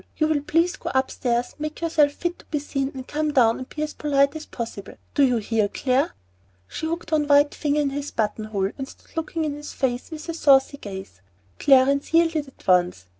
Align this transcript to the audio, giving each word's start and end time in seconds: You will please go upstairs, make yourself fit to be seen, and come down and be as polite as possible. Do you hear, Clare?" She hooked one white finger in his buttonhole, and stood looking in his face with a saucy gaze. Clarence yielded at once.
You 0.17 0.25
will 0.27 0.41
please 0.41 0.77
go 0.77 0.89
upstairs, 0.95 1.53
make 1.59 1.79
yourself 1.79 2.13
fit 2.13 2.39
to 2.39 2.45
be 2.45 2.57
seen, 2.57 2.89
and 2.95 3.07
come 3.07 3.31
down 3.33 3.59
and 3.59 3.69
be 3.69 3.83
as 3.83 3.93
polite 3.93 4.35
as 4.35 4.47
possible. 4.47 4.95
Do 5.13 5.21
you 5.21 5.37
hear, 5.37 5.67
Clare?" 5.67 6.13
She 6.67 6.87
hooked 6.87 7.11
one 7.11 7.27
white 7.27 7.53
finger 7.53 7.81
in 7.81 7.91
his 7.91 8.09
buttonhole, 8.09 8.71
and 8.79 8.87
stood 8.87 9.15
looking 9.15 9.45
in 9.45 9.53
his 9.53 9.73
face 9.73 10.09
with 10.09 10.27
a 10.27 10.33
saucy 10.33 10.77
gaze. 10.77 11.21
Clarence 11.59 12.15
yielded 12.15 12.47
at 12.47 12.67
once. 12.67 13.05